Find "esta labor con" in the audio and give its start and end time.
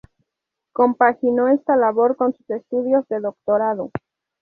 1.47-2.33